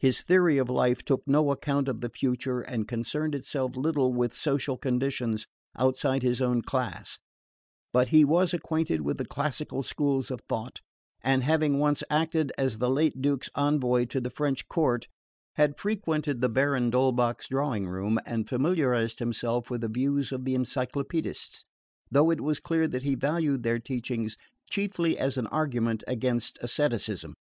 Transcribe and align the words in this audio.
His 0.00 0.22
theory 0.22 0.58
of 0.58 0.68
life 0.68 1.04
took 1.04 1.22
no 1.28 1.52
account 1.52 1.86
of 1.86 2.00
the 2.00 2.08
future 2.08 2.60
and 2.60 2.88
concerned 2.88 3.36
itself 3.36 3.76
little 3.76 4.12
with 4.12 4.34
social 4.34 4.76
conditions 4.76 5.46
outside 5.78 6.24
his 6.24 6.42
own 6.42 6.60
class; 6.60 7.20
but 7.92 8.08
he 8.08 8.24
was 8.24 8.52
acquainted 8.52 9.02
with 9.02 9.16
the 9.16 9.24
classical 9.24 9.84
schools 9.84 10.28
of 10.28 10.40
thought, 10.48 10.80
and, 11.22 11.44
having 11.44 11.78
once 11.78 12.02
acted 12.10 12.50
as 12.58 12.78
the 12.78 12.90
late 12.90 13.22
Duke's 13.22 13.48
envoy 13.54 14.06
to 14.06 14.20
the 14.20 14.28
French 14.32 14.66
court, 14.66 15.06
had 15.54 15.78
frequented 15.78 16.40
the 16.40 16.48
Baron 16.48 16.90
d'Holbach's 16.90 17.46
drawing 17.46 17.86
room 17.86 18.18
and 18.26 18.48
familiarised 18.48 19.20
himself 19.20 19.70
with 19.70 19.82
the 19.82 19.88
views 19.88 20.32
of 20.32 20.44
the 20.44 20.56
Encyclopaedists; 20.56 21.64
though 22.10 22.32
it 22.32 22.40
was 22.40 22.58
clear 22.58 22.88
that 22.88 23.04
he 23.04 23.14
valued 23.14 23.62
their 23.62 23.78
teachings 23.78 24.36
chiefly 24.68 25.16
as 25.16 25.36
an 25.36 25.46
argument 25.46 26.02
against 26.08 26.58
asceticism. 26.60 27.34